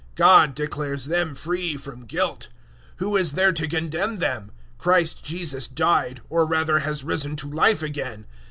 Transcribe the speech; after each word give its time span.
God 0.15 0.55
declares 0.55 1.05
them 1.05 1.35
free 1.35 1.77
from 1.77 2.05
guilt. 2.07 2.47
008:034 2.93 2.93
Who 2.97 3.17
is 3.17 3.31
there 3.33 3.51
to 3.51 3.67
condemn 3.67 4.17
them? 4.17 4.51
Christ 4.79 5.23
Jesus 5.23 5.67
died, 5.67 6.21
or 6.27 6.43
rather 6.47 6.79
has 6.79 7.03
risen 7.03 7.35
to 7.35 7.47
life 7.47 7.83
again. 7.83 8.25